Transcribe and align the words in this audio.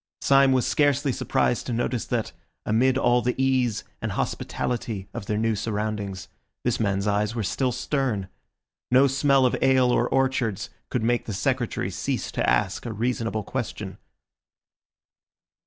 Syme 0.21 0.51
was 0.51 0.65
scarcely 0.65 1.11
surprised 1.11 1.67
to 1.67 1.73
notice 1.73 2.05
that, 2.05 2.31
amid 2.65 2.97
all 2.97 3.21
the 3.21 3.35
ease 3.37 3.83
and 4.01 4.13
hospitality 4.13 5.07
of 5.13 5.27
their 5.27 5.37
new 5.37 5.55
surroundings, 5.55 6.27
this 6.63 6.79
man's 6.79 7.05
eyes 7.05 7.35
were 7.35 7.43
still 7.43 7.71
stern. 7.71 8.27
No 8.89 9.05
smell 9.05 9.45
of 9.45 9.55
ale 9.61 9.91
or 9.91 10.09
orchards 10.09 10.71
could 10.89 11.03
make 11.03 11.25
the 11.25 11.33
Secretary 11.33 11.91
cease 11.91 12.31
to 12.31 12.49
ask 12.49 12.87
a 12.87 12.93
reasonable 12.93 13.43
question. 13.43 13.99